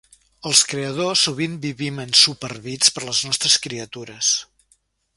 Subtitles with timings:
[0.51, 4.35] Els creadors sovint vivim ensuperbits per les nostres criatures.